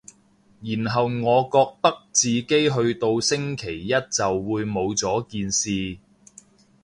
[0.63, 5.99] 然後我覺得自己去到星期一就會冇咗件事